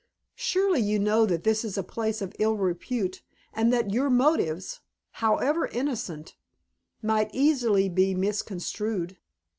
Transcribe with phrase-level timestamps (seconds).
[0.39, 3.21] Surely you know that this is a place of ill repute
[3.53, 4.79] and that your motives,
[5.21, 6.35] however innocent,
[7.03, 9.17] might easily be misconstrued."